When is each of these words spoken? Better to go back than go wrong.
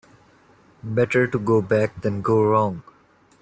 Better 0.81 1.27
to 1.27 1.37
go 1.37 1.61
back 1.61 2.01
than 2.01 2.23
go 2.23 2.41
wrong. 2.43 2.81